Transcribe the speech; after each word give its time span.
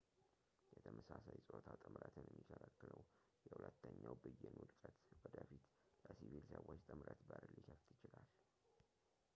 የተመሳሳይ 0.75 1.37
ፆታ 1.47 1.67
ጥምረትን 1.81 2.25
የሚከለክለው 2.29 3.01
የሁለተኛው 3.47 4.15
ብይን 4.23 4.55
ውድቀት 4.61 4.97
ወደፊት 5.25 5.63
ለሲቪል 6.07 6.43
ሰዎች 6.55 6.81
ጥምረት 6.89 7.21
በር 7.29 7.45
ሊከፍት 7.53 7.87
ይችላል 7.95 8.27